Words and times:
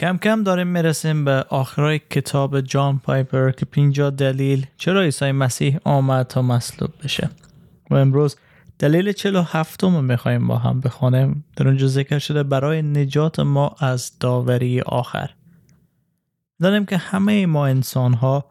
کم 0.00 0.16
کم 0.16 0.42
داریم 0.42 0.66
می‌رسیم 0.66 1.24
به 1.24 1.44
آخرای 1.48 1.98
کتاب 1.98 2.60
جان 2.60 2.98
پایپر 2.98 3.50
که 3.50 3.66
پینجا 3.66 4.10
دلیل 4.10 4.66
چرا 4.76 5.02
عیسی 5.02 5.32
مسیح 5.32 5.78
آمد 5.84 6.26
تا 6.26 6.42
مصلوب 6.42 6.90
بشه. 7.04 7.30
و 7.90 7.94
امروز 7.94 8.36
دلیل 8.78 9.12
47 9.12 9.82
رو 9.82 10.02
می‌خوایم 10.02 10.48
با 10.48 10.58
هم 10.58 10.80
بخوانیم 10.80 11.44
در 11.56 11.68
اونجا 11.68 11.86
ذکر 11.86 12.18
شده 12.18 12.42
برای 12.42 12.82
نجات 12.82 13.40
ما 13.40 13.74
از 13.78 14.18
داوری 14.20 14.80
آخر. 14.80 15.30
داریم 16.62 16.86
که 16.86 16.96
همه 16.96 17.46
ما 17.46 17.66
انسان 17.66 18.14
ها 18.14 18.44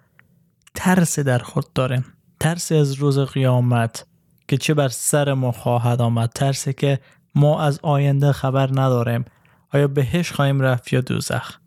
ترس 0.76 1.20
در 1.20 1.40
خود 1.40 1.74
داریم. 1.74 2.06
ترس 2.40 2.72
از 2.72 2.94
روز 2.94 3.20
قیامت 3.20 4.06
که 4.48 4.58
چه 4.58 4.74
بر 4.74 4.88
سر 4.88 5.34
ما 5.34 5.52
خواهد 5.52 6.02
آمد. 6.02 6.30
ترسی 6.30 6.74
که 6.74 7.00
ما 7.36 7.62
از 7.62 7.80
آینده 7.84 8.32
خبر 8.32 8.70
نداریم. 8.72 9.26
آیا 9.74 9.88
بهش 9.88 10.32
خواهیم 10.32 10.62
رفت 10.62 10.94
یا 10.94 11.02
دوزخ؟ 11.02 11.60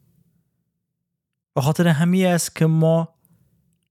به 1.55 1.61
خاطر 1.61 1.89
همی 1.89 2.27
است 2.27 2.57
که 2.57 2.67
ما 2.67 3.15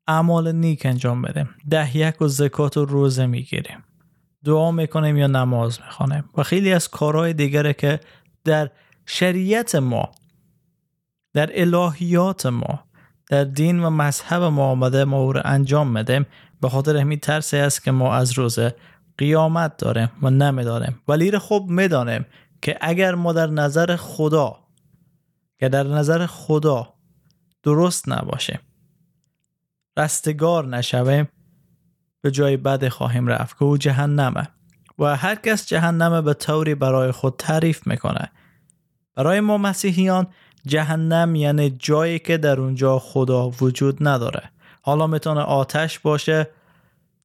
اعمال 0.08 0.52
نیک 0.52 0.86
انجام 0.86 1.22
بدیم 1.22 1.50
ده 1.70 1.98
یک 1.98 2.22
و 2.22 2.28
زکات 2.28 2.78
و 2.78 2.86
روزه 2.86 3.26
می‌گیریم. 3.26 3.84
دعا 4.46 4.72
می‌کنیم 4.72 5.18
یا 5.18 5.28
نماز 5.28 5.80
می‌خوانیم. 5.86 6.24
و 6.38 6.44
خیلی 6.44 6.74
از 6.74 6.88
کارهای 6.88 7.34
دیگره 7.34 7.74
که 7.74 8.00
در 8.44 8.70
شریعت 9.06 9.76
ما 9.76 10.12
در 11.34 11.50
الهیات 11.62 12.46
ما 12.46 12.84
در 13.30 13.44
دین 13.44 13.80
و 13.84 13.90
مذهب 13.90 14.44
ما 14.44 14.64
آمده 14.72 15.04
ما 15.04 15.18
او 15.18 15.34
رو 15.34 15.42
انجام 15.46 15.94
بدیم 15.94 16.26
به 16.62 16.70
خاطر 16.70 16.98
همین 16.98 17.20
ترسی 17.20 17.58
است 17.58 17.84
که 17.84 17.92
ما 17.92 18.16
از 18.16 18.32
روز 18.32 18.60
قیامت 19.18 19.78
داریم 19.78 20.12
و 20.22 20.30
نمی‌دانیم 20.30 21.02
ولی 21.08 21.38
خوب 21.38 21.70
می‌دانیم 21.70 22.26
که 22.62 22.78
اگر 22.82 23.16
ما 23.16 23.34
در 23.34 23.48
نظر 23.48 23.96
خدا 23.96 24.60
که 25.60 25.70
در 25.70 25.84
نظر 25.84 26.26
خدا 26.26 26.94
درست 27.64 28.10
نباشیم 28.10 28.60
رستگار 29.98 30.68
نشویم 30.68 31.30
به 32.22 32.32
جای 32.32 32.58
بد 32.58 32.88
خواهیم 32.88 33.28
رفت 33.28 33.58
که 33.58 33.64
او 33.64 33.78
جهنمه. 33.78 34.48
و 35.00 35.16
هر 35.16 35.36
کس 35.36 35.68
جهنمه 35.68 36.22
به 36.22 36.34
طوری 36.34 36.76
برای 36.76 37.12
خود 37.12 37.36
تعریف 37.38 37.88
می‌کنه. 37.88 38.32
برای 39.16 39.40
ما 39.40 39.58
مسیحیان 39.58 40.28
جهنم 40.66 41.36
یعنی 41.36 41.70
جایی 41.70 42.20
که 42.20 42.38
در 42.38 42.60
اونجا 42.60 43.00
خدا 43.00 43.50
وجود 43.50 43.98
نداره. 44.08 44.52
حالا 44.82 45.08
می‌تونه 45.08 45.42
آتش 45.42 46.00
باشه 46.00 46.48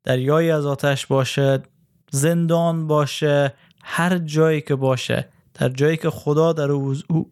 دریایی 0.04 0.50
از 0.50 0.66
آتش 0.66 1.06
باشه 1.06 1.62
زندان 2.10 2.86
باشه 2.86 3.54
هر 3.88 4.18
جایی 4.18 4.60
که 4.60 4.74
باشه 4.74 5.28
در 5.54 5.68
جایی 5.68 5.96
که 5.96 6.10
خدا 6.10 6.52
در 6.52 6.70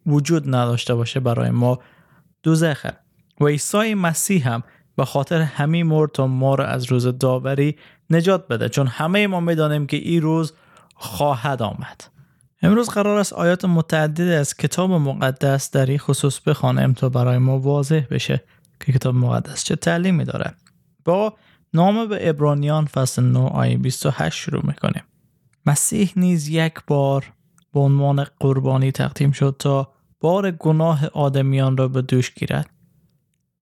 وجود 0.07 0.55
نداشته 0.55 0.95
باشه 0.95 1.21
برای 1.21 1.51
ما 1.51 1.79
دوزخه 2.43 2.93
و 3.41 3.47
عیسی 3.47 3.95
مسیح 3.95 4.49
هم 4.49 4.63
به 4.97 5.05
خاطر 5.05 5.41
همین 5.41 5.87
مرد 5.87 6.11
تا 6.11 6.27
ما 6.27 6.55
را 6.55 6.67
از 6.67 6.85
روز 6.85 7.07
داوری 7.19 7.77
نجات 8.11 8.49
بده. 8.49 8.69
چون 8.69 8.87
همه 8.87 9.27
ما 9.27 9.41
می‌دانیم 9.41 9.87
که 9.87 9.97
این 9.97 10.23
روز 10.23 10.53
خواهد 10.95 11.63
آمد. 11.63 12.05
امروز 12.63 12.91
قرار 12.91 13.19
است 13.19 13.33
آیات 13.33 13.65
متعدد 13.65 14.29
از 14.29 14.57
کتاب 14.57 14.91
مقدس 14.91 15.71
در 15.71 15.87
این 15.87 15.99
خصوص 15.99 16.41
بخوانیم 16.41 16.93
تا 16.93 17.09
برای 17.09 17.39
ما 17.39 17.59
واضح 17.59 18.01
بشه 18.11 18.45
که 18.81 18.93
کتاب 18.93 19.15
مقدس 19.15 19.65
چه 19.65 19.77
تعلیمی 19.77 20.25
داره. 20.25 20.55
با 21.05 21.35
نام 21.75 22.09
به 22.09 22.31
ابرانیان 22.31 22.85
فصل 22.85 23.23
9 23.23 23.39
آیه 23.39 23.79
28 23.79 24.39
شروع 24.39 24.67
می‌کنیم. 24.67 25.03
مسیح 25.67 26.13
نیز 26.17 26.49
یک 26.49 26.75
بار 26.87 27.33
به 27.73 27.81
عنوان 27.81 28.27
قربانی 28.41 28.93
تقدیم 28.93 29.33
شد 29.33 29.57
تا 29.59 29.93
بار 30.21 30.51
گناه 30.51 31.07
آدمیان 31.07 31.77
را 31.77 31.89
به 31.89 32.03
دوش 32.03 32.35
گیرد. 32.35 32.71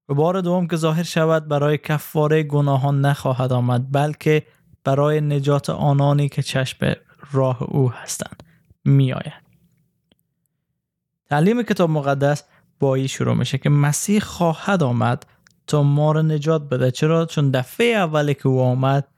و 0.09 0.15
بار 0.15 0.41
دوم 0.41 0.67
که 0.67 0.77
ظاهر 0.77 1.03
شود 1.03 1.49
برای 1.49 1.79
کفاره 1.79 2.43
گناهان 2.43 3.01
نخواهد 3.01 3.53
آمد 3.53 3.93
بلکه 3.93 4.47
برای 4.85 5.21
نجات 5.21 5.71
آنانی 5.71 6.29
که 6.29 6.43
چشم 6.43 6.93
راه 7.33 7.63
او 7.63 7.93
هستند 7.93 8.43
می 8.85 9.13
آید. 9.13 9.43
تعلیم 11.31 11.63
کتاب 11.63 11.91
مقدس 11.91 12.45
با 12.81 12.95
این 12.95 13.07
شروع 13.07 13.35
میشه 13.35 13.59
که 13.59 13.71
مسیح 13.71 14.21
خواهد 14.21 14.83
آمد 14.83 15.27
تا 15.67 15.83
ما 15.83 16.13
را 16.13 16.23
نجات 16.23 16.69
بده. 16.69 16.91
چرا؟ 16.91 17.27
چون 17.27 17.51
دفعه 17.51 17.97
اولی 17.97 18.35
که 18.35 18.49
او 18.49 18.61
آمد 18.61 19.09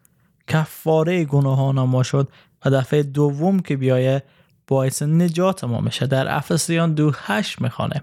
کفاره 0.48 1.24
گناهان 1.24 1.80
ما 1.80 2.02
شد. 2.02 2.28
و 2.64 2.70
دفعه 2.70 3.02
دوم 3.02 3.60
که 3.60 3.76
بیایه 3.76 4.22
باعث 4.66 5.02
نجات 5.02 5.64
ما 5.64 5.80
میشه 5.80 6.06
در 6.06 6.36
افسیان 6.36 6.94
دو 6.94 7.12
هشت 7.14 7.60
می‌خوانه. 7.60 8.02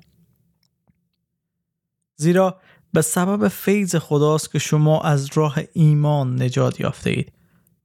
زیرا 2.16 2.60
به 2.94 3.02
سبب 3.02 3.48
فیض 3.48 3.96
خداست 3.96 4.52
که 4.52 4.60
شما 4.60 5.02
از 5.02 5.30
راه 5.34 5.58
ایمان 5.74 6.42
نجات 6.42 6.80
یافته 6.80 7.10
اید 7.10 7.34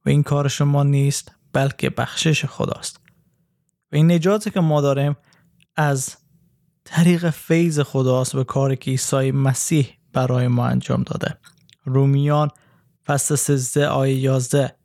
و 0.05 0.09
این 0.09 0.23
کار 0.23 0.47
شما 0.47 0.83
نیست 0.83 1.31
بلکه 1.53 1.89
بخشش 1.89 2.45
خداست. 2.45 2.99
و 3.91 3.95
این 3.95 4.11
نجاتی 4.11 4.49
که 4.49 4.59
ما 4.59 4.81
داریم 4.81 5.15
از 5.75 6.15
طریق 6.83 7.29
فیض 7.29 7.79
خداست 7.79 8.35
به 8.35 8.43
کاری 8.43 8.75
که 8.75 8.91
عیسی 8.91 9.31
مسیح 9.31 9.97
برای 10.13 10.47
ما 10.47 10.67
انجام 10.67 11.03
داده. 11.03 11.37
رومیان 11.85 12.49
فصل 13.05 13.35
13 13.35 13.87
آیه 13.87 14.15
11 14.15 14.76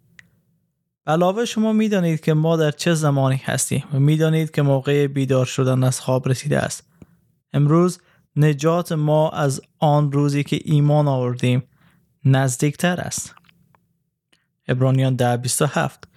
علاوه 1.07 1.45
شما 1.45 1.73
می‌دانید 1.73 2.21
که 2.21 2.35
ما 2.35 2.57
در 2.57 2.71
چه 2.71 2.95
زمانی 2.95 3.37
هستیم 3.45 3.85
و 3.95 4.01
می‌دانید 4.01 4.51
که 4.51 4.63
موقع 4.63 5.07
بیدار 5.07 5.47
شدن 5.47 5.85
از 5.85 6.01
خواب 6.01 6.29
رسیده 6.29 6.59
است. 6.59 6.87
امروز 7.53 8.01
نجات 8.37 8.93
ما 8.93 9.31
از 9.31 9.61
آن 9.79 10.13
روزی 10.13 10.45
که 10.45 10.61
ایمان 10.65 11.09
آوردیم 11.09 11.63
نزدیکتر 12.25 13.01
است. 13.01 13.35
ابرانیان 14.69 15.17
ده 15.17 15.37
27 15.37 16.09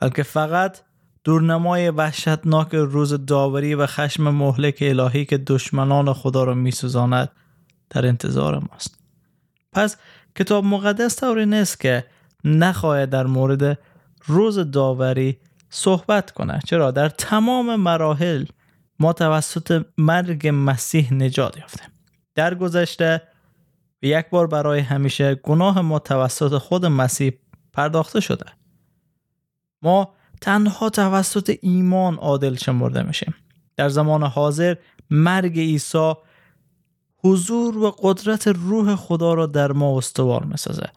بلکه 0.00 0.22
فقط 0.22 0.80
دورنمای 1.24 1.90
وحشتناک 1.90 2.74
روز 2.74 3.26
داوری 3.26 3.74
و 3.74 3.86
خشم 3.86 4.30
مهلک 4.30 4.78
الهی 4.80 5.24
که 5.24 5.38
دشمنان 5.38 6.12
خدا 6.12 6.44
را 6.44 6.54
میسوزاند 6.54 7.30
در 7.90 8.06
انتظار 8.06 8.58
ماست. 8.58 8.98
پس 9.72 9.96
کتاب 10.36 10.64
مقدس 10.64 11.20
طوری 11.20 11.46
نیست 11.46 11.80
که 11.80 12.04
نخواهد 12.44 13.10
در 13.10 13.26
مورد 13.26 13.78
روز 14.26 14.58
داوری 14.58 15.38
صحبت 15.70 16.30
کنه 16.30 16.60
چرا؟ 16.66 16.90
در 16.90 17.08
تمام 17.08 17.76
مراحل 17.76 18.44
ما 18.98 19.12
توسط 19.12 19.86
مرگ 19.98 20.50
مسیح 20.54 21.14
نجات 21.14 21.56
یافتیم. 21.56 21.88
در 22.34 22.54
گذشته 22.54 23.22
یک 24.02 24.26
بار 24.30 24.46
برای 24.46 24.80
همیشه 24.80 25.34
گناه 25.34 25.80
ما 25.80 25.98
توسط 25.98 26.58
خود 26.58 26.86
مسیح 26.86 27.32
پرداخته 27.72 28.20
شده. 28.20 28.46
ما 29.82 30.14
تنها 30.40 30.90
توسط 30.90 31.58
ایمان 31.62 32.14
عادل 32.14 32.54
شمرده 32.54 33.02
میشیم. 33.02 33.34
در 33.76 33.88
زمان 33.88 34.22
حاضر 34.22 34.74
مرگ 35.10 35.58
عیسی 35.58 36.14
حضور 37.24 37.78
و 37.78 37.90
قدرت 37.98 38.48
روح 38.48 38.94
خدا 38.94 39.34
را 39.34 39.46
در 39.46 39.72
ما 39.72 39.98
استوار 39.98 40.44
می‌سازه. 40.44 40.90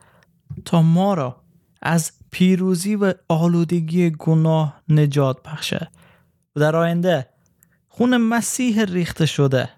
تا 0.66 0.82
ما 0.82 1.14
را 1.14 1.42
از 1.82 2.12
پیروزی 2.32 2.96
و 2.96 3.14
آلودگی 3.30 4.10
گناه 4.10 4.82
نجات 4.90 5.44
بخشه. 5.44 5.92
و 6.56 6.60
در 6.60 6.76
آینده 6.76 7.30
خون 7.88 8.18
مسیح 8.18 8.84
ریخته 8.84 9.26
شده. 9.26 9.70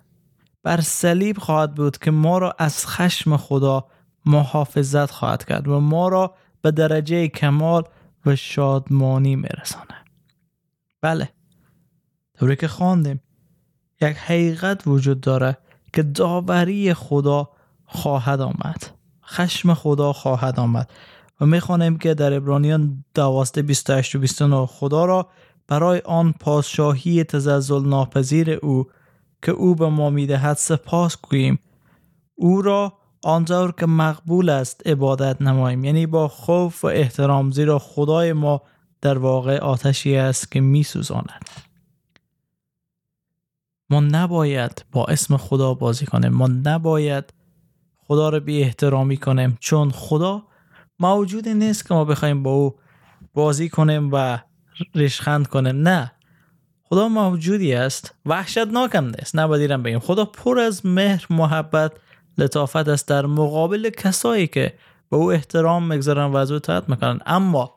بر 0.64 0.82
صلیب 0.82 1.38
خواهد 1.38 1.76
بود 1.76 1.98
که 1.98 2.12
ما 2.12 2.38
را 2.38 2.56
از 2.60 2.88
خشم 2.88 3.38
خدا 3.38 3.88
محافظت 4.26 5.12
خواهد 5.12 5.46
کرد 5.46 5.68
و 5.68 5.80
ما 5.80 6.08
را 6.08 6.36
به 6.62 6.72
درجه 6.72 7.28
کمال 7.28 7.84
و 8.26 8.36
شادمانی 8.36 9.36
میرسانه 9.36 9.96
بله 11.02 11.30
طوری 12.40 12.56
که 12.56 12.68
خواندیم 12.68 13.22
یک 14.02 14.18
حقیقت 14.18 14.88
وجود 14.88 15.22
داره 15.22 15.58
که 15.94 16.04
داوری 16.04 16.94
خدا 16.94 17.50
خواهد 17.86 18.42
آمد. 18.42 19.01
خشم 19.32 19.74
خدا 19.74 20.14
خواهد 20.14 20.60
آمد. 20.60 20.90
و 21.42 21.46
می‌خوانیم 21.46 21.98
که 21.98 22.14
در 22.14 22.34
ابرانیان 22.34 23.06
12 23.14 23.62
28 23.62 24.16
و 24.16 24.20
29 24.20 24.66
خدا 24.66 25.06
را 25.06 25.28
برای 25.68 26.02
آن 26.06 26.34
پادشاهی 26.40 27.24
تزلزل 27.24 27.86
ناپذیر 27.86 28.52
او 28.52 28.88
که 29.42 29.52
او 29.52 29.76
به 29.76 29.90
ما 29.90 30.10
می‌دهد 30.10 30.58
سپاس 30.58 31.18
گوییم. 31.22 31.60
او 32.36 32.62
را 32.62 32.94
آنطور 33.24 33.72
که 33.72 33.86
مقبول 33.86 34.50
است 34.50 34.88
عبادت 34.88 35.42
نماییم. 35.42 35.84
یعنی 35.84 36.06
با 36.06 36.28
خوف 36.28 36.84
و 36.84 36.88
احترام 36.88 37.52
زیرا 37.52 37.80
خدای 37.80 38.34
ما 38.34 38.62
در 39.02 39.18
واقع 39.18 39.58
آتشی 39.58 40.16
است 40.16 40.52
که 40.52 40.62
می 40.62 40.84
سوزاند. 40.84 41.50
ما 43.90 44.00
نباید 44.00 44.86
با 44.92 45.06
اسم 45.06 45.38
خدا 45.38 45.74
بازی 45.74 46.06
کنیم. 46.06 46.32
ما 46.34 46.48
نباید 46.48 47.34
خدا 48.08 48.30
رو 48.30 48.40
بی 48.40 48.62
احترامی 48.64 49.18
کنیم. 49.18 49.58
چون 49.60 49.92
خدا 49.92 50.44
موجودی 51.00 51.54
نیست 51.54 51.88
که 51.88 51.94
ما 51.94 52.06
بخوایم 52.06 52.44
با 52.44 52.52
او 52.52 52.76
بازی 53.34 53.70
کنیم 53.70 54.10
و 54.14 54.40
ریشخند 54.96 55.48
کنیم. 55.48 55.76
نه. 55.88 56.12
خدا 56.84 57.08
موجودی 57.08 57.74
است. 57.74 58.16
وحشتناک 58.26 58.96
هم 58.96 59.06
نیست 59.06 59.36
نباید 59.36 59.72
بگیم. 59.72 60.00
خدا 60.00 60.26
پر 60.26 60.60
از 60.60 60.86
مهر 60.86 61.26
محبت 61.30 61.92
لطافت 62.38 62.88
است. 62.88 63.08
در 63.08 63.26
مقابل 63.26 63.90
کسایی 63.90 64.48
که 64.48 64.74
به 65.10 65.18
او 65.18 65.32
احترام 65.32 65.88
می‌گذارن 65.88 66.26
و 66.26 66.36
از 66.36 66.52
او 66.52 66.60
می‌کنن. 66.88 67.20
اما 67.26 67.76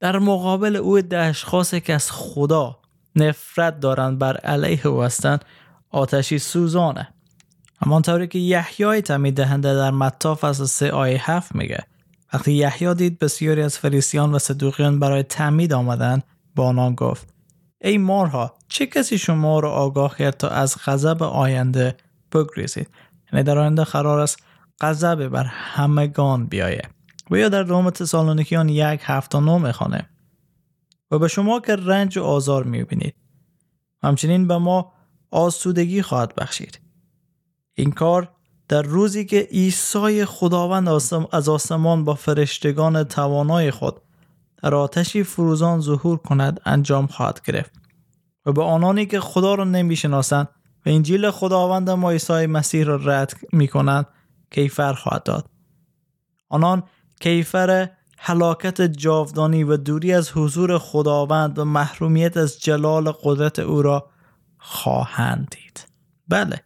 در 0.00 0.18
مقابل 0.18 0.76
او 0.76 1.00
ده 1.00 1.18
اشخاصی 1.18 1.80
که 1.80 1.94
از 1.94 2.10
خدا 2.10 2.78
نفرت 3.16 3.80
دارند 3.80 4.18
بر 4.18 4.36
علیه 4.36 4.86
او 4.86 5.02
هستند 5.02 5.44
آتشی 5.90 6.38
سوزانه. 6.38 7.08
همانطوری 7.84 8.28
که 8.28 8.38
یحیای 8.38 9.02
تمید 9.02 9.36
دهنده 9.36 9.74
در 9.74 9.90
متا 9.90 10.34
فصل 10.34 10.64
3 10.64 10.92
آیه 10.92 11.30
7 11.30 11.54
میگه. 11.54 11.86
وقتی 12.32 12.52
یحیی 12.52 12.94
دید 12.94 13.18
بسیاری 13.18 13.62
از 13.62 13.78
فریسیان 13.78 14.34
و 14.34 14.38
صدوقیان 14.38 14.98
برای 14.98 15.22
تعمید 15.22 15.72
آمدند 15.72 16.22
با 16.56 16.66
آنان 16.66 16.94
گفت 16.94 17.34
ای 17.80 17.98
مارها 17.98 18.54
چه 18.68 18.86
کسی 18.86 19.18
شما 19.18 19.60
را 19.60 19.70
آگاه 19.70 20.16
کرد 20.16 20.36
تا 20.36 20.48
از 20.48 20.76
غضب 20.84 21.22
آینده 21.22 21.96
بگریزید؟ 22.32 22.88
یعنی 23.32 23.44
در 23.44 23.58
آینده 23.58 23.84
قرار 23.84 24.20
است 24.20 24.42
غضب 24.80 25.28
بر 25.28 25.44
همگان 25.44 26.46
بیایه. 26.46 26.82
و 27.30 27.36
یا 27.36 27.48
در 27.48 27.62
روم 27.62 27.90
تسالونیکیان 27.90 28.68
یک 28.68 29.00
هفت 29.04 29.36
نو 29.36 29.58
می‌خوانه. 29.58 30.08
و 31.10 31.18
به 31.18 31.28
شما 31.28 31.60
که 31.60 31.76
رنج 31.76 32.18
و 32.18 32.22
آزار 32.22 32.64
می‌بینید. 32.64 33.14
همچنین 34.02 34.46
به 34.46 34.58
ما 34.58 34.92
آسودگی 35.30 36.02
خواهد 36.02 36.34
بخشید. 36.34 36.80
این 37.74 37.92
کار 37.92 38.28
در 38.68 38.82
روزی 38.82 39.24
که 39.24 39.48
عیسی 39.50 40.24
خداوند 40.24 40.88
از 41.32 41.48
آسمان 41.48 42.04
با 42.04 42.14
فرشتگان 42.14 43.04
توانای 43.04 43.70
خود 43.70 44.00
در 44.62 44.74
آتشی 44.74 45.22
فروزان 45.22 45.80
ظهور 45.80 46.18
کند 46.18 46.60
انجام 46.64 47.06
خواهد 47.06 47.40
گرفت. 47.44 47.72
و 48.46 48.52
به 48.52 48.62
آنانی 48.62 49.06
که 49.06 49.20
خدا 49.20 49.54
را 49.54 49.64
نمی‌شناسند 49.64 50.48
و 50.86 50.88
انجیل 50.90 51.30
خداوند 51.30 51.90
ما 51.90 52.10
عیسی 52.10 52.46
مسیح 52.46 52.84
را 52.84 52.96
رد 52.96 53.32
می 53.52 53.68
کنند 53.68 54.06
کیفر 54.50 54.92
خواهد 54.92 55.22
داد. 55.22 55.46
آنان 56.48 56.82
کیفر 57.20 57.90
حلاکت 58.18 58.82
جاودانی 58.82 59.64
و 59.64 59.76
دوری 59.76 60.12
از 60.12 60.30
حضور 60.30 60.78
خداوند 60.78 61.58
و 61.58 61.64
محرومیت 61.64 62.36
از 62.36 62.60
جلال 62.60 63.12
قدرت 63.22 63.58
او 63.58 63.82
را 63.82 64.10
خواهند 64.58 65.48
دید. 65.50 65.86
بله 66.28 66.62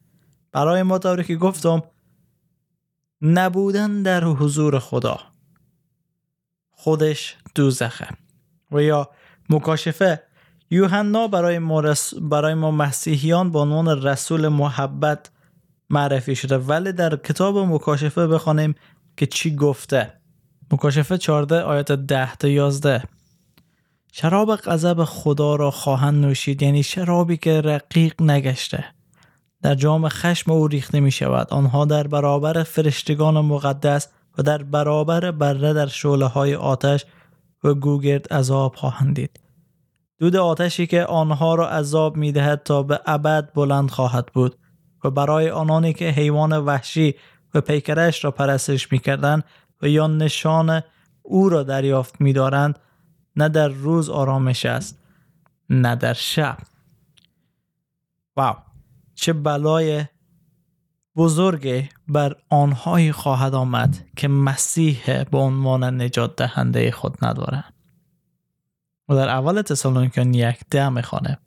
برای 0.55 0.83
ما 0.83 0.99
طوری 0.99 1.25
که 1.25 1.37
گفتم 1.37 1.83
نبودن 3.23 4.03
در 4.03 4.25
حضور 4.25 4.79
خدا. 4.79 5.21
خودش 6.71 7.37
دوزخه. 7.55 8.09
و 8.73 8.83
یا 8.83 9.11
مکاشفه 9.51 10.23
یوحنا 10.71 11.29
برای 11.29 11.59
ما, 11.59 11.95
برای 12.21 12.55
ما 12.55 12.71
مسیحیان 12.71 13.51
به 13.51 13.59
عنوان 13.59 14.03
رسول 14.03 14.49
محبت 14.49 15.31
معرفی 15.91 16.37
شده. 16.37 16.59
ولی 16.59 16.93
در 16.93 17.17
کتاب 17.17 17.59
مکاشفه 17.59 18.27
بخوانیم 18.27 18.75
که 19.17 19.27
چی 19.27 19.57
گفته. 19.57 20.13
مکاشفه 20.73 21.19
14 21.19 21.63
آیت 21.63 21.93
10 21.93 22.37
تا 22.37 22.49
11 22.49 23.03
شراب 24.13 24.57
غضب 24.57 25.05
خدا 25.05 25.57
را 25.57 25.71
خواهند 25.71 26.25
نوشید. 26.25 26.63
یعنی 26.63 26.83
شرابی 26.83 27.37
که 27.37 27.61
رقیق 27.61 28.23
نگشته. 28.23 28.85
در 29.65 29.75
جام 29.75 30.09
خشم 30.09 30.51
او 30.51 30.69
ریخته 30.69 31.01
می 31.01 31.11
شود 31.11 31.49
آنها 31.51 31.85
در 31.85 32.07
برابر 32.07 32.63
فرشتگان 32.63 33.41
مقدس 33.41 34.09
و 34.39 34.43
در 34.43 34.63
برابر 34.63 35.31
بره 35.31 35.73
در 35.73 35.87
شعله 35.87 36.27
های 36.27 36.55
آتش 36.55 37.05
و 37.65 37.75
گوگرد 37.75 38.33
عذاب 38.33 38.75
خواهند 38.75 39.17
دید. 39.17 39.41
دود 40.19 40.37
آتشی 40.37 40.87
که 40.87 41.05
آنها 41.05 41.55
را 41.55 41.69
عذاب 41.69 42.17
می 42.17 42.33
دهد 42.33 42.63
تا 42.63 42.83
به 42.83 43.01
ابد 43.07 43.53
بلند 43.55 43.91
خواهد 43.91 44.27
بود 44.27 44.59
و 45.05 45.11
برای 45.11 45.51
آنانی 45.51 45.93
که 45.93 46.09
حیوان 46.09 46.53
وحشی 46.53 47.15
و 47.55 47.61
پیکرش 47.61 48.25
را 48.25 48.31
پرستش 48.31 48.93
می 48.93 48.99
کردن 48.99 49.43
و 49.83 49.89
یا 49.89 50.07
نشان 50.07 50.83
او 51.23 51.49
را 51.49 51.63
دریافت 51.63 52.21
می 52.21 52.33
دارند 52.33 52.79
نه 53.37 53.49
در 53.49 53.69
روز 53.69 54.11
آرامش 54.11 54.67
است 54.67 54.99
نه 55.71 55.97
در 55.97 56.15
شب. 56.15 56.59
واو! 58.37 58.74
چه 59.25 59.33
بلای 59.33 60.05
بزرگی 61.17 61.89
بر 62.09 62.37
آنهایی 62.51 63.13
خواهد 63.13 63.55
آمد 63.55 64.05
که 64.17 64.29
مسیح 64.29 65.23
به 65.23 65.39
عنوان 65.39 66.03
نجات 66.03 66.37
دهنده 66.37 66.91
خود 66.91 67.25
ندارند 67.25 67.75
و 69.09 69.15
در 69.15 69.29
اول 69.29 69.63
تسالونیکان 69.63 70.35
یک 70.35 70.61
ده 70.71 70.89
می‌خوانه. 70.89 71.39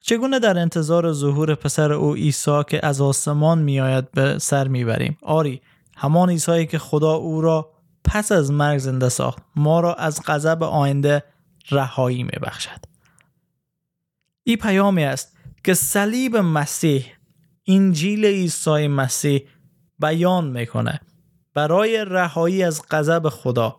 چگونه 0.00 0.38
در 0.38 0.58
انتظار 0.58 1.12
ظهور 1.12 1.54
پسر 1.54 1.92
او 1.92 2.14
عیسی 2.14 2.62
که 2.68 2.86
از 2.86 3.00
آسمان 3.00 3.58
میآید 3.58 4.10
به 4.10 4.38
سر 4.38 4.68
می‌بریم؟ 4.68 5.18
آری 5.22 5.62
همان 5.96 6.30
عیسی 6.30 6.66
که 6.66 6.78
خدا 6.78 7.12
او 7.12 7.40
را 7.40 7.72
پس 8.04 8.32
از 8.32 8.52
مرگ 8.52 8.78
زنده 8.78 9.08
ساخت 9.08 9.42
ما 9.56 9.80
را 9.80 9.94
از 9.94 10.22
غضب 10.26 10.62
آینده 10.62 11.22
رهایی 11.70 12.22
میبخشد. 12.22 12.80
این 14.42 14.56
پیامی 14.56 15.04
است 15.04 15.35
که 15.66 15.74
صلیب 15.74 16.36
مسیح 16.36 17.04
انجیل 17.66 18.24
عیسی 18.24 18.88
مسیح 18.88 19.40
بیان 19.98 20.50
می‌کنه. 20.50 21.00
برای 21.54 22.04
رهایی 22.04 22.62
از 22.62 22.82
غضب 22.90 23.28
خدا 23.28 23.76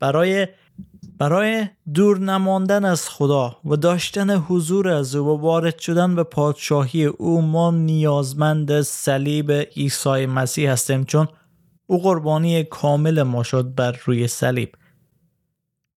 برای 0.00 0.48
برای 1.18 1.66
دور 1.94 2.18
نماندن 2.18 2.84
از 2.84 3.08
خدا 3.08 3.56
و 3.64 3.76
داشتن 3.76 4.30
حضور 4.30 4.88
از 4.88 5.14
او 5.14 5.26
و 5.26 5.40
وارد 5.40 5.78
شدن 5.78 6.14
به 6.14 6.22
پادشاهی 6.22 7.04
او 7.04 7.42
ما 7.42 7.70
نیازمند 7.70 8.80
صلیب 8.80 9.52
عیسی 9.52 10.26
مسیح 10.26 10.72
هستیم 10.72 11.04
چون 11.04 11.28
او 11.86 12.02
قربانی 12.02 12.64
کامل 12.64 13.22
ما 13.22 13.42
شد 13.42 13.74
بر 13.74 14.00
روی 14.04 14.28
صلیب. 14.28 14.74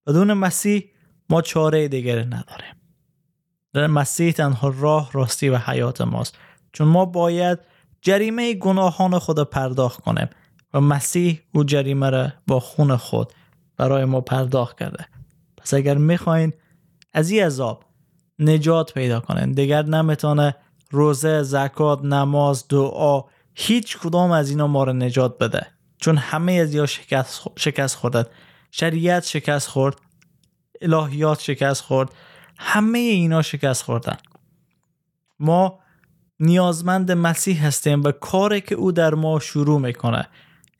بدون 0.06 0.32
مسیح 0.32 0.90
ما 1.30 1.42
چاره 1.42 1.88
دیگر 1.88 2.24
نداریم. 2.24 2.81
در 3.74 3.86
مسیح 3.86 4.32
تنها 4.32 4.68
راه 4.78 5.10
راستی 5.12 5.48
و 5.48 5.56
حیات 5.56 6.00
ماست. 6.00 6.38
چون 6.72 6.88
ما 6.88 7.04
باید 7.04 7.58
جریمه 8.02 8.54
گناهان 8.54 9.18
خود 9.18 9.50
پرداخت 9.50 10.00
کنیم 10.00 10.28
و 10.74 10.80
مسیح 10.80 11.40
او 11.54 11.64
جریمه 11.64 12.10
را 12.10 12.28
با 12.46 12.60
خون 12.60 12.96
خود 12.96 13.32
برای 13.76 14.04
ما 14.04 14.20
پرداخت 14.20 14.78
کرده. 14.78 15.06
پس 15.56 15.74
اگر 15.74 15.94
می‌خواین 15.94 16.52
از 17.12 17.30
این 17.30 17.44
عذاب 17.44 17.84
نجات 18.38 18.94
پیدا 18.94 19.20
کنین 19.20 19.52
دیگر 19.52 19.82
نمی‌تونه 19.82 20.54
روزه 20.90 21.42
زکات 21.42 22.04
نماز 22.04 22.68
دعا 22.68 23.22
هیچ 23.54 23.98
کدام 23.98 24.30
از 24.30 24.50
اینا 24.50 24.66
ما 24.66 24.84
رو 24.84 24.92
نجات 24.92 25.38
بده. 25.38 25.66
چون 25.96 26.16
همه 26.16 26.52
از 26.52 26.74
یا 26.74 26.86
شکست, 26.86 27.42
شکست 27.56 27.96
خوردن. 27.96 28.24
شریعت 28.70 29.26
شکست 29.26 29.68
خورد 29.68 29.96
الهیات 30.82 31.40
شکست 31.40 31.82
خورد. 31.82 32.10
همه 32.58 32.98
اینا 32.98 33.42
شکست 33.42 33.82
خوردن. 33.82 34.16
ما 35.40 35.78
نیازمند 36.40 37.12
مسیح 37.12 37.66
هستیم 37.66 38.02
و 38.02 38.12
کاری 38.12 38.60
که 38.60 38.74
او 38.74 38.92
در 38.92 39.14
ما 39.14 39.40
شروع 39.40 39.80
می‌کنه 39.80 40.28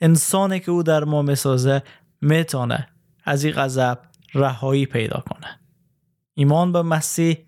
انسانی 0.00 0.60
که 0.60 0.70
او 0.70 0.82
در 0.82 1.04
ما 1.04 1.22
می‌سازه 1.22 1.82
می‌تونه 2.20 2.88
از 3.24 3.44
این 3.44 3.54
غضب 3.54 3.98
رهایی 4.34 4.86
پیدا 4.86 5.22
کنه. 5.30 5.60
ایمان 6.34 6.72
به 6.72 6.82
مسیح 6.82 7.38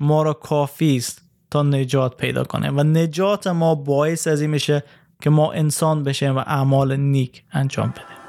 ما 0.00 0.22
را 0.22 0.32
کافی 0.32 0.96
است 0.96 1.22
تا 1.50 1.62
نجات 1.62 2.16
پیدا 2.16 2.44
کنه 2.44 2.70
و 2.70 2.82
نجات 2.82 3.46
ما 3.46 3.74
باعث 3.74 4.26
از 4.26 4.40
این 4.40 4.50
میشه 4.50 4.84
که 5.20 5.30
ما 5.30 5.52
انسان 5.52 6.02
بشیم 6.02 6.36
و 6.36 6.38
اعمال 6.38 6.96
نیک 6.96 7.44
انجام 7.52 7.90
بدیم. 7.90 8.21